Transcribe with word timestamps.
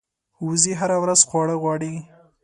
وزې 0.47 0.73
هره 0.79 0.97
ورځ 1.03 1.21
خواړه 1.29 1.55
غواړي 1.61 1.93